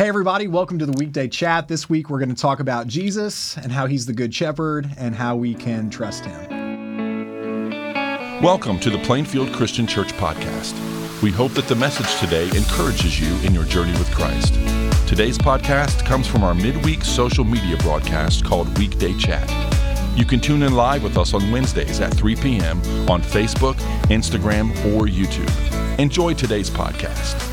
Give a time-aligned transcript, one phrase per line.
[0.00, 1.68] Hey, everybody, welcome to the weekday chat.
[1.68, 5.14] This week we're going to talk about Jesus and how he's the good shepherd and
[5.14, 6.48] how we can trust him.
[8.40, 10.72] Welcome to the Plainfield Christian Church podcast.
[11.22, 14.54] We hope that the message today encourages you in your journey with Christ.
[15.06, 19.50] Today's podcast comes from our midweek social media broadcast called Weekday Chat.
[20.18, 22.78] You can tune in live with us on Wednesdays at 3 p.m.
[23.06, 23.74] on Facebook,
[24.08, 25.98] Instagram, or YouTube.
[25.98, 27.49] Enjoy today's podcast.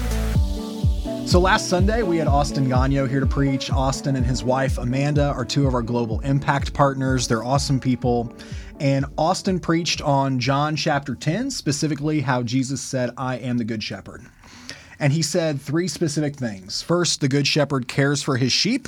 [1.28, 3.70] So last Sunday, we had Austin Gagno here to preach.
[3.70, 7.28] Austin and his wife, Amanda, are two of our global impact partners.
[7.28, 8.34] They're awesome people.
[8.80, 13.84] And Austin preached on John chapter 10, specifically how Jesus said, I am the good
[13.84, 14.22] shepherd.
[15.00, 16.82] And he said three specific things.
[16.82, 18.88] First, the good shepherd cares for his sheep.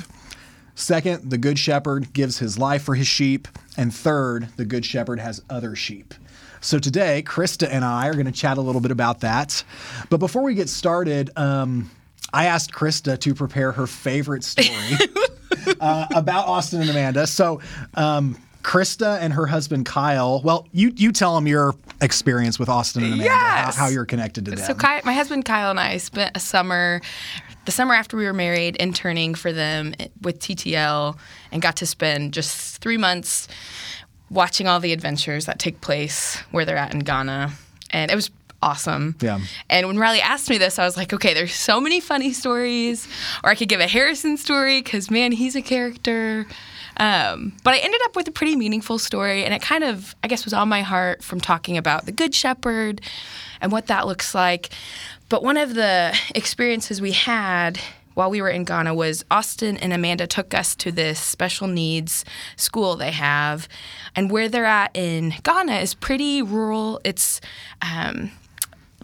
[0.76, 3.50] Second, the good shepherd gives his life for his sheep.
[3.76, 6.14] And third, the good shepherd has other sheep.
[6.62, 9.62] So today, Krista and I are going to chat a little bit about that.
[10.10, 11.90] But before we get started, um,
[12.34, 14.98] I asked Krista to prepare her favorite story
[15.80, 17.28] uh, about Austin and Amanda.
[17.28, 17.62] So,
[17.96, 20.42] um, Krista and her husband Kyle.
[20.44, 23.76] Well, you you tell them your experience with Austin and Amanda, Yes.
[23.76, 24.60] how, how you're connected to them.
[24.66, 27.02] So Ky- my husband Kyle and I spent a summer,
[27.66, 31.18] the summer after we were married, interning for them with TTL,
[31.54, 33.48] and got to spend just three months
[34.30, 37.52] watching all the adventures that take place where they're at in Ghana,
[37.92, 38.30] and it was
[38.62, 39.16] awesome.
[39.22, 39.40] Yeah.
[39.70, 43.08] And when Riley asked me this, I was like, okay, there's so many funny stories,
[43.44, 46.46] or I could give a Harrison story because man, he's a character.
[46.98, 50.28] Um, but I ended up with a pretty meaningful story, and it kind of, I
[50.28, 53.02] guess, was on my heart from talking about the Good Shepherd
[53.62, 54.70] and what that looks like.
[55.30, 57.80] But one of the experiences we had
[58.16, 62.26] while we were in Ghana was Austin and Amanda took us to this special needs
[62.58, 63.70] school they have.
[64.14, 67.00] And where they're at in Ghana is pretty rural.
[67.06, 67.40] It's
[67.82, 68.32] um,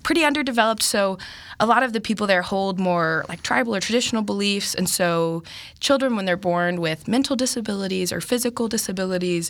[0.06, 0.84] pretty underdeveloped.
[0.84, 1.18] So
[1.60, 4.76] a lot of the people there hold more like tribal or traditional beliefs.
[4.76, 5.42] And so
[5.80, 9.50] children, when they're born with mental disabilities or physical disabilities,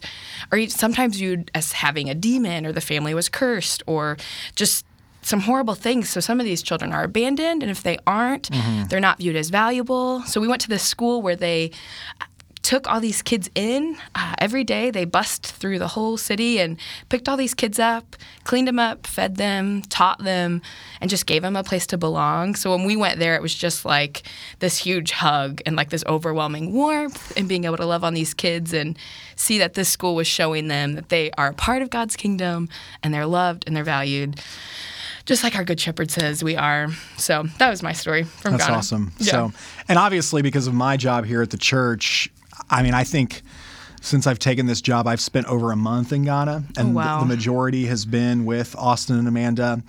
[0.53, 4.15] are sometimes viewed as having a demon or the family was cursed or
[4.55, 4.85] just
[5.21, 6.07] some horrible things.
[6.09, 8.87] So some of these children are abandoned, and if they aren't, mm-hmm.
[8.87, 10.21] they're not viewed as valuable.
[10.21, 11.71] So we went to this school where they
[12.65, 14.89] took all these kids in uh, every day.
[14.89, 16.77] They bussed through the whole city and
[17.09, 20.63] picked all these kids up, cleaned them up, fed them, taught them,
[20.99, 22.55] and just gave them a place to belong.
[22.55, 24.23] So when we went there, it was just like
[24.59, 28.33] this huge hug and like this overwhelming warmth and being able to love on these
[28.33, 28.97] kids and
[29.35, 32.67] see that this school was showing them that they are a part of God's kingdom
[33.03, 34.41] and they're loved and they're valued.
[35.25, 36.87] Just like our good shepherd says we are.
[37.17, 38.77] So that was my story from That's Ghana.
[38.77, 39.11] awesome.
[39.19, 39.31] Yeah.
[39.31, 39.51] So,
[39.87, 42.31] and obviously because of my job here at the church,
[42.69, 43.41] I mean, I think
[44.01, 47.19] since I've taken this job, I've spent over a month in Ghana, and Oh, wow.
[47.19, 49.81] the, the majority has been with Austin and Amanda.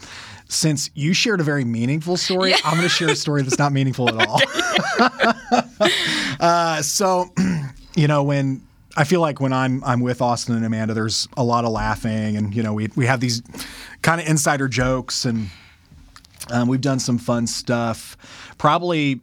[0.49, 3.73] Since you shared a very meaningful story, I'm going to share a story that's not
[3.73, 4.41] meaningful at all.
[6.41, 7.31] uh, so,
[7.97, 8.63] you know, when
[8.97, 12.37] I feel like when I'm I'm with Austin and Amanda, there's a lot of laughing,
[12.37, 13.43] and you know, we we have these
[14.03, 15.51] kind of insider jokes and.
[16.49, 18.17] Um, we've done some fun stuff.
[18.57, 19.21] Probably,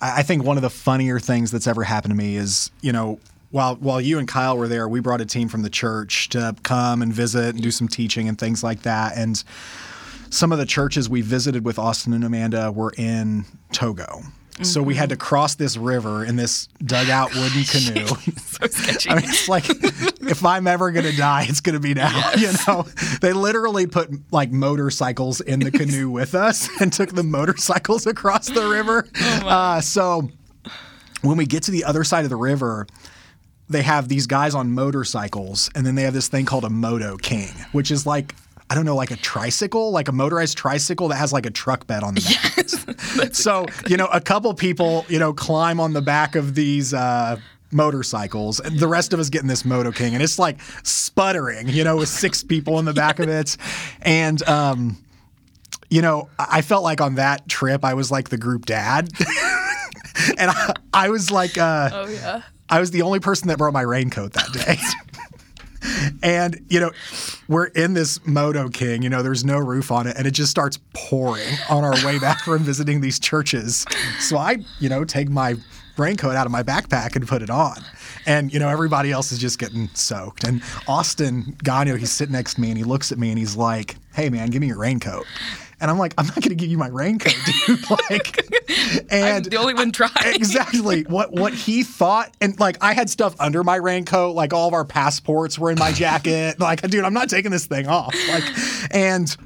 [0.00, 3.18] I think one of the funnier things that's ever happened to me is, you know,
[3.50, 6.56] while while you and Kyle were there, we brought a team from the church to
[6.62, 9.16] come and visit and do some teaching and things like that.
[9.16, 9.42] And
[10.30, 14.22] some of the churches we visited with Austin and Amanda were in Togo.
[14.62, 18.06] So we had to cross this river in this dugout wooden canoe.
[18.36, 19.10] so sketchy.
[19.10, 22.32] I mean, it's like if I'm ever gonna die, it's gonna be now.
[22.36, 22.82] You know,
[23.20, 28.46] they literally put like motorcycles in the canoe with us and took the motorcycles across
[28.48, 29.06] the river.
[29.44, 30.28] uh, so
[31.22, 32.86] when we get to the other side of the river,
[33.68, 37.16] they have these guys on motorcycles, and then they have this thing called a Moto
[37.16, 38.34] King, which is like.
[38.70, 41.86] I don't know, like a tricycle, like a motorized tricycle that has like a truck
[41.86, 42.93] bed on the back.
[43.32, 47.36] So, you know, a couple people, you know, climb on the back of these uh,
[47.72, 51.68] motorcycles, and the rest of us get in this Moto King, and it's like sputtering,
[51.68, 53.56] you know, with six people in the back of it.
[54.02, 54.96] And, um,
[55.90, 59.10] you know, I I felt like on that trip, I was like the group dad.
[60.38, 62.42] and I, I was like, uh, oh yeah.
[62.68, 64.76] I was the only person that brought my raincoat that day.
[66.22, 66.90] and, you know,
[67.48, 70.50] we're in this Moto King, you know, there's no roof on it, and it just
[70.50, 73.84] starts pouring on our way back from visiting these churches.
[74.20, 75.56] So I, you know, take my
[75.96, 77.76] raincoat out of my backpack and put it on.
[78.26, 80.44] And, you know, everybody else is just getting soaked.
[80.44, 83.56] And Austin Gagno, he's sitting next to me and he looks at me and he's
[83.56, 85.26] like, hey, man, give me your raincoat.
[85.80, 87.34] And I'm like, I'm not going to give you my raincoat,
[87.66, 87.90] dude.
[87.90, 90.10] like, I'm and the only one trying.
[90.26, 94.68] exactly what what he thought and like i had stuff under my raincoat like all
[94.68, 98.14] of our passports were in my jacket like dude i'm not taking this thing off
[98.28, 98.44] like
[98.94, 99.36] and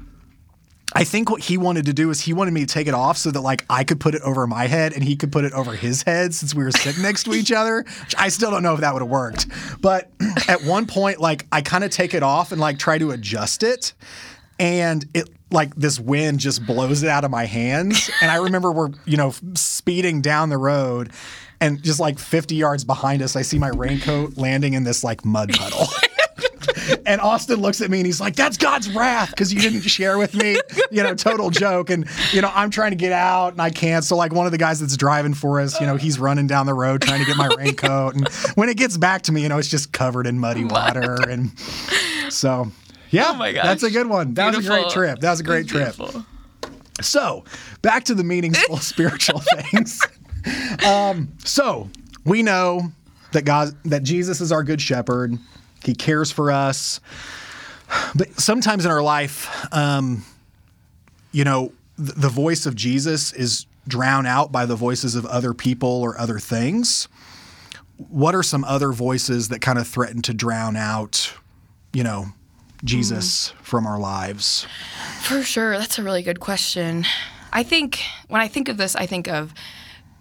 [0.93, 3.17] I think what he wanted to do is he wanted me to take it off
[3.17, 5.53] so that like I could put it over my head and he could put it
[5.53, 7.83] over his head since we were sitting next to each other.
[7.83, 9.45] Which I still don't know if that would have worked.
[9.81, 10.09] But
[10.47, 13.61] at one point, like I kind of take it off and like try to adjust
[13.61, 13.93] it,
[14.59, 18.09] and it like this wind just blows it out of my hands.
[18.21, 21.11] And I remember we're you know speeding down the road.
[21.61, 25.25] And just like 50 yards behind us, I see my raincoat landing in this like
[25.25, 25.87] mud puddle.
[27.05, 30.17] and Austin looks at me and he's like, "That's God's wrath because you didn't share
[30.17, 30.57] with me."
[30.91, 31.89] You know, total joke.
[31.89, 34.03] And you know, I'm trying to get out and I can't.
[34.03, 36.65] So like one of the guys that's driving for us, you know, he's running down
[36.65, 38.15] the road trying to get my raincoat.
[38.15, 41.17] And when it gets back to me, you know, it's just covered in muddy water.
[41.29, 41.51] And
[42.29, 42.71] so,
[43.09, 43.65] yeah, Oh my gosh.
[43.65, 44.33] that's a good one.
[44.35, 45.19] That was a great trip.
[45.19, 45.95] That was a great trip.
[47.01, 47.45] So,
[47.81, 50.01] back to the meaningful spiritual things.
[50.85, 51.89] Um, so,
[52.25, 52.91] we know
[53.31, 55.37] that God that Jesus is our good shepherd.
[55.83, 56.99] He cares for us.
[58.15, 60.23] But sometimes in our life, um,
[61.31, 65.53] you know, th- the voice of Jesus is drowned out by the voices of other
[65.53, 67.07] people or other things.
[67.97, 71.33] What are some other voices that kind of threaten to drown out,
[71.93, 72.27] you know,
[72.83, 73.63] Jesus mm-hmm.
[73.63, 74.67] from our lives?
[75.21, 75.77] For sure.
[75.77, 77.05] That's a really good question.
[77.51, 79.53] I think when I think of this, I think of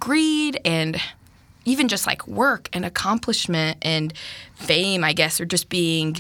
[0.01, 1.01] greed and
[1.65, 4.13] even just like work and accomplishment and
[4.55, 6.17] fame, I guess, or just being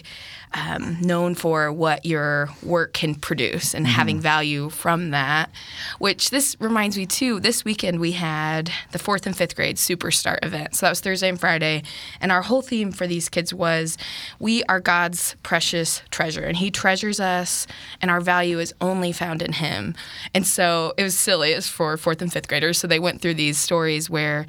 [0.54, 5.50] um, known for what your work can produce and having value from that.
[5.98, 7.40] Which this reminds me too.
[7.40, 10.74] This weekend we had the fourth and fifth grade Superstar event.
[10.74, 11.82] So that was Thursday and Friday,
[12.20, 13.98] and our whole theme for these kids was,
[14.38, 17.66] "We are God's precious treasure, and He treasures us,
[18.00, 19.94] and our value is only found in Him."
[20.34, 21.52] And so it was silly.
[21.52, 22.78] It was for fourth and fifth graders.
[22.78, 24.46] So they went through these stories where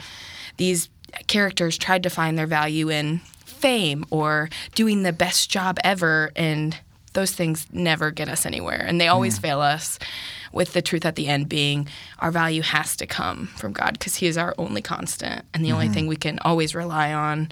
[0.57, 0.89] these
[1.27, 3.21] characters tried to find their value in
[3.59, 6.77] fame or doing the best job ever and
[7.13, 8.83] those things never get us anywhere.
[8.85, 9.99] And they always fail us
[10.51, 11.87] with the truth at the end being
[12.19, 15.71] our value has to come from God because he is our only constant and the
[15.71, 17.49] only thing we can always rely on.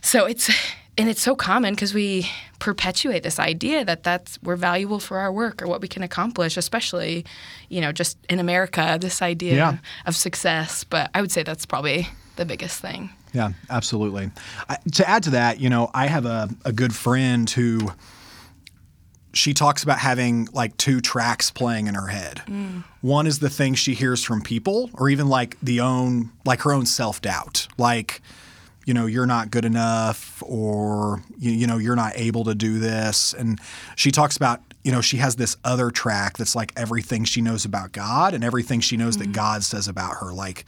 [0.00, 0.50] So it's
[0.98, 2.28] and it's so common because we
[2.58, 6.56] perpetuate this idea that that's we're valuable for our work or what we can accomplish
[6.56, 7.24] especially
[7.68, 9.76] you know just in america this idea Yeah.
[10.06, 14.30] of success but i would say that's probably the biggest thing Yeah, absolutely.
[14.68, 17.92] I, to add to that, you know, I have a, a good friend who
[19.34, 22.42] she talks about having like two tracks playing in her head.
[22.46, 22.84] Mm.
[23.02, 26.72] One is the things she hears from people, or even like the own, like her
[26.72, 28.22] own self doubt, like,
[28.88, 32.78] you know, you're not good enough, or you, you know, you're not able to do
[32.78, 33.34] this.
[33.34, 33.60] And
[33.94, 37.66] she talks about, you know, she has this other track that's like everything she knows
[37.66, 40.64] about God and everything she knows that God says about her, like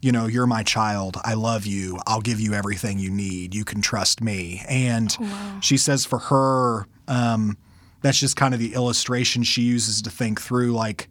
[0.00, 1.16] you know, you're my child.
[1.24, 1.98] I love you.
[2.06, 3.52] I'll give you everything you need.
[3.52, 4.62] You can trust me.
[4.68, 5.14] And
[5.60, 7.58] she says for her, um,
[8.00, 11.08] that's just kind of the illustration she uses to think through like,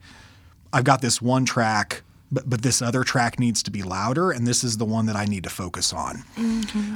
[0.72, 2.02] I've got this one track,
[2.32, 4.32] but, but this other track needs to be louder.
[4.32, 6.24] And this is the one that I need to focus on.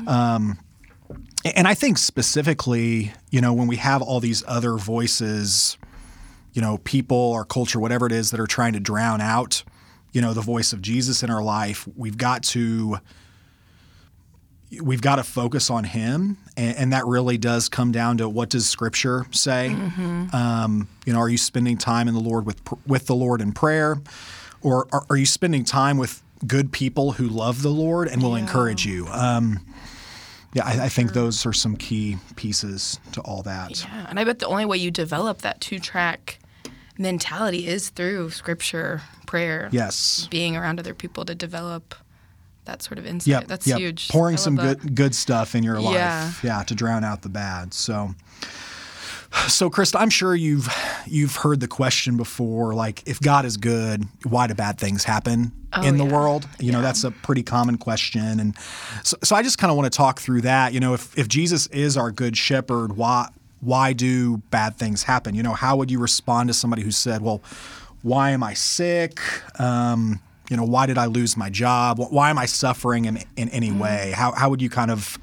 [0.07, 0.59] Um,
[1.55, 5.77] and I think specifically, you know, when we have all these other voices,
[6.53, 9.63] you know, people or culture, whatever it is that are trying to drown out,
[10.11, 12.99] you know, the voice of Jesus in our life, we've got to
[14.81, 18.49] we've got to focus on him and, and that really does come down to what
[18.49, 19.67] does scripture say
[20.33, 23.51] um, you know are you spending time in the lord with with the lord in
[23.51, 23.97] prayer
[24.61, 28.35] or are, are you spending time with good people who love the lord and will
[28.35, 29.59] encourage you um,
[30.53, 34.23] yeah I, I think those are some key pieces to all that Yeah, and I
[34.23, 36.39] bet the only way you develop that two track
[36.97, 41.95] mentality is through scripture, prayer, yes being around other people to develop
[42.65, 43.27] that sort of insight.
[43.27, 43.79] Yep, That's yep.
[43.79, 44.09] huge.
[44.09, 44.79] Pouring some that.
[44.79, 46.31] good good stuff in your life, Yeah.
[46.43, 47.73] yeah, to drown out the bad.
[47.73, 48.13] So,
[49.47, 50.67] so Krista, I'm sure you've
[51.07, 55.51] you've heard the question before, like if God is good, why do bad things happen
[55.83, 56.13] in the Oh, yeah.
[56.13, 56.47] world?
[56.59, 58.55] You know, that's a pretty common question, and
[59.03, 60.73] so, so I just kind of want to talk through that.
[60.73, 63.29] You know, if if Jesus is our good shepherd, why
[63.61, 65.35] why do bad things happen?
[65.35, 67.41] You know, how would you respond to somebody who said, well,
[68.01, 69.19] why am I sick?
[69.59, 70.19] Um,
[70.49, 71.99] you know, why did I lose my job?
[71.99, 73.77] Why am I suffering in, in any Mm.
[73.79, 74.13] way?
[74.15, 75.17] How, how would you kind of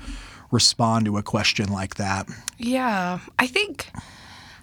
[0.51, 2.29] respond to a question like that?
[2.57, 3.91] Yeah, I think,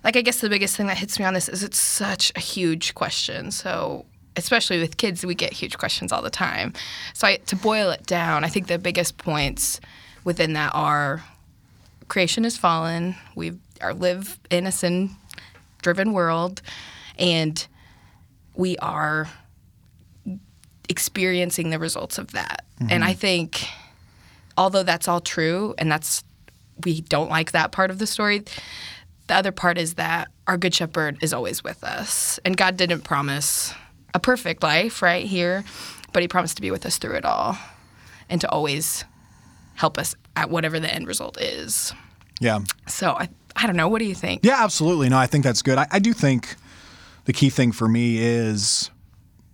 [0.04, 2.40] like, I guess the biggest thing that hits me on this is it's such a
[2.40, 3.52] huge question.
[3.52, 6.74] So, especially with kids, we get huge questions all the time.
[7.14, 9.80] So, I, to boil it down, I think the biggest points
[10.24, 11.24] within that are
[12.08, 13.16] creation is fallen.
[13.36, 16.62] We are live in a sin-driven world,
[17.18, 17.66] and
[18.56, 19.30] we are
[20.88, 22.64] experiencing the results of that.
[22.80, 23.04] And mm-hmm.
[23.04, 23.68] I think
[24.58, 26.24] although that's all true and that's
[26.84, 28.44] we don't like that part of the story,
[29.28, 32.40] the other part is that our good shepherd is always with us.
[32.46, 33.74] And God didn't promise
[34.14, 35.64] a perfect life right here,
[36.14, 37.58] but he promised to be with us through it all
[38.30, 39.06] and to always
[39.76, 41.94] help us at whatever the end result is.
[42.40, 42.60] Yeah.
[42.88, 43.88] So I, I don't know.
[43.88, 44.42] What do you think?
[44.44, 45.10] Yeah, absolutely.
[45.10, 45.78] No, I think that's good.
[45.78, 46.56] I, I do think
[47.26, 48.90] the key thing for me is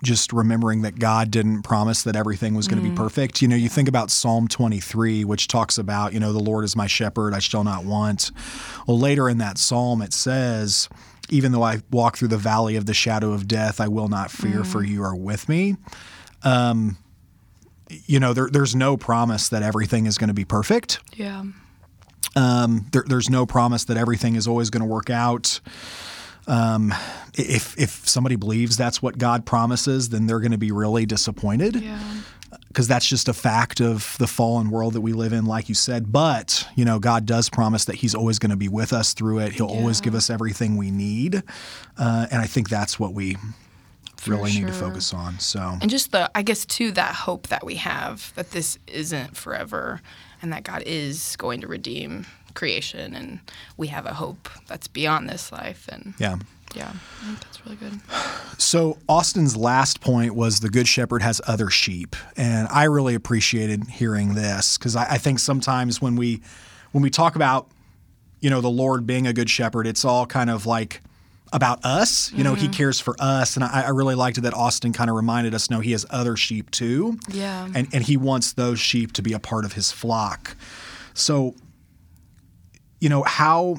[0.04, 3.42] just remembering that God didn't promise that everything was going to be perfect.
[3.42, 6.76] You know, you think about Psalm 23, which talks about, you know, the Lord is
[6.76, 8.32] my shepherd, I shall not want.
[8.88, 10.90] Well, later in that psalm, it says,
[11.30, 14.32] even though I walk through the valley of the shadow of death, I will not
[14.32, 15.76] fear, for you are with me.
[16.44, 16.98] Um,
[17.90, 21.00] you know, there, there's no promise that everything is going to be perfect.
[21.14, 21.44] Yeah.
[22.36, 25.60] Um, there, there's no promise that everything is always going to work out.
[26.48, 26.94] Um,
[27.36, 31.76] if if somebody believes that's what God promises, then they're going to be really disappointed
[31.76, 32.00] Yeah.
[32.68, 35.76] because that's just a fact of the fallen world that we live in, like you
[35.76, 36.12] said.
[36.12, 39.40] But you know, God does promise that He's always going to be with us through
[39.40, 39.54] it.
[39.54, 41.44] He'll always give us everything we need,
[41.98, 43.38] uh, and I think that's what we
[44.28, 45.40] really need to focus on.
[45.40, 49.36] So And just the, I guess, too, that hope that we have that this isn't
[49.36, 50.02] forever
[50.44, 53.40] and that God is going to redeem creation and
[53.78, 55.88] we have a hope that's beyond this life.
[55.92, 56.38] And yeah.
[56.76, 56.94] yeah,
[57.40, 58.00] that's really good.
[58.58, 63.86] So Austin's last point was the good shepherd has other sheep, and I really appreciated
[63.86, 66.42] hearing this because I, I think sometimes when we
[66.92, 67.68] when we talk about
[68.40, 71.02] you know the Lord being a good shepherd, it's all kind of like
[71.54, 72.32] about us.
[72.34, 72.74] You know, He mm-hmm.
[72.74, 75.70] cares for us, and I, I really liked it that Austin kind of reminded us,
[75.70, 77.68] no, He has other sheep too, Yeah.
[77.74, 80.56] and and He wants those sheep to be a part of His flock.
[81.14, 81.56] So,
[83.02, 83.76] you know how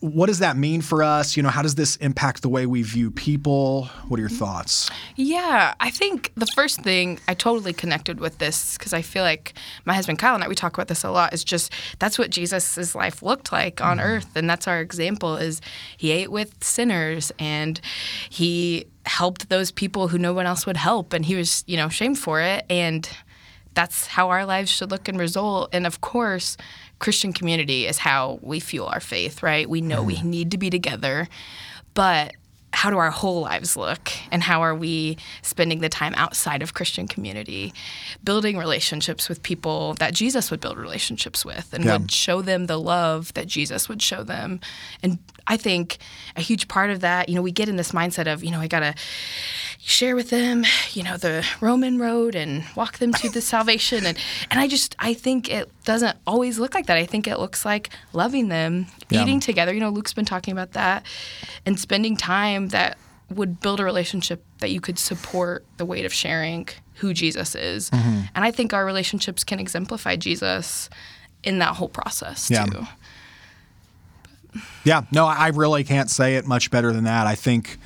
[0.00, 1.34] what does that mean for us?
[1.34, 3.86] You know, how does this impact the way we view people?
[4.08, 4.90] What are your thoughts?
[5.16, 9.54] Yeah, I think the first thing I totally connected with this because I feel like
[9.86, 11.32] my husband Kyle and I we talk about this a lot.
[11.32, 14.06] Is just that's what Jesus' life looked like on mm-hmm.
[14.06, 15.36] earth, and that's our example.
[15.36, 15.62] Is
[15.96, 17.80] he ate with sinners and
[18.28, 21.88] he helped those people who no one else would help, and he was you know
[21.88, 23.08] shamed for it, and
[23.72, 25.70] that's how our lives should look and result.
[25.72, 26.56] And of course,
[26.98, 29.68] Christian community is how we fuel our faith, right?
[29.68, 30.24] We know we mm.
[30.24, 31.28] need to be together,
[31.94, 32.34] but
[32.72, 34.10] how do our whole lives look?
[34.30, 37.72] And how are we spending the time outside of Christian community,
[38.22, 41.96] building relationships with people that Jesus would build relationships with and Yeah.
[41.96, 44.60] would show them the love that Jesus would show them?
[45.02, 45.96] And I think
[46.36, 48.60] a huge part of that, you know, we get in this mindset of, you know,
[48.60, 48.94] I got to
[49.78, 54.04] share with them, you know, the Roman road and walk them to the salvation.
[54.04, 54.18] And,
[54.50, 56.98] and I just, I think it doesn't always look like that.
[56.98, 59.22] I think it looks like loving them, Yeah.
[59.22, 59.72] eating together.
[59.72, 61.06] You know, Luke's been talking about that
[61.64, 62.98] and spending time that
[63.30, 67.90] would build a relationship that you could support the weight of sharing who Jesus is.
[67.90, 68.20] Mm-hmm.
[68.34, 70.88] And I think our relationships can exemplify Jesus
[71.44, 72.64] in that whole process Yeah.
[72.66, 72.86] too.
[74.84, 77.26] Yeah, no, I really can't say it much better than that.
[77.26, 77.76] I think,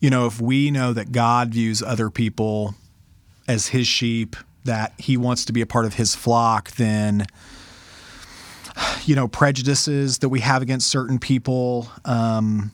[0.00, 2.74] you know, if we know that God views other people
[3.46, 7.26] as his sheep, that he wants to be a part of his flock, then,
[9.04, 12.72] you know, prejudices that we have against certain people, um,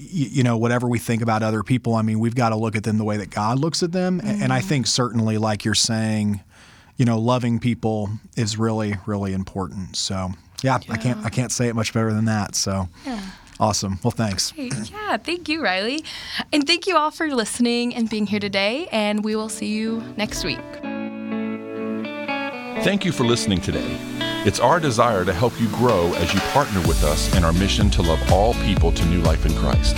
[0.00, 2.84] you know, whatever we think about other people, I mean, we've got to look at
[2.84, 4.20] them the way that God looks at them.
[4.20, 4.68] A- And I mm-hmm.
[4.68, 6.40] think certainly, like you're saying,
[6.96, 9.96] you know, loving people is really, really important.
[9.96, 10.30] So,
[10.62, 12.54] yeah, I can't, I can't say it much better than that.
[12.56, 12.88] So,
[13.60, 13.98] awesome.
[14.02, 14.52] Well, thanks.
[14.52, 14.90] Great.
[14.90, 16.04] Yeah, thank you, Riley.
[16.52, 18.88] And thank you all for listening and being here today.
[18.90, 20.58] And we will see you next week.
[22.82, 24.17] Thank you for listening today.
[24.46, 27.90] It's our desire to help you grow as you partner with us in our mission
[27.90, 29.94] to love all people to new life in Christ.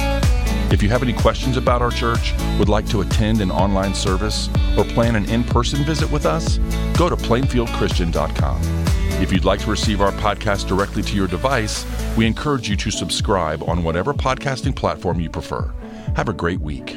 [0.73, 4.49] If you have any questions about our church, would like to attend an online service,
[4.79, 6.59] or plan an in person visit with us,
[6.97, 8.61] go to plainfieldchristian.com.
[9.21, 11.85] If you'd like to receive our podcast directly to your device,
[12.17, 15.71] we encourage you to subscribe on whatever podcasting platform you prefer.
[16.17, 16.97] Have a great week.